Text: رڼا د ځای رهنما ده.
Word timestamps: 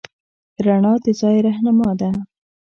رڼا 0.65 0.93
د 1.03 1.05
ځای 1.19 1.37
رهنما 1.45 1.89
ده. 1.99 2.09